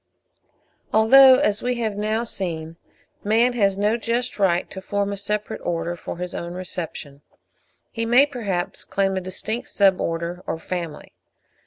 [0.91, 2.77] Although, as we have now seen,
[3.23, 7.21] man has no just right to form a separate Order for his own reception,
[7.91, 11.13] he may perhaps claim a distinct Sub order or Family.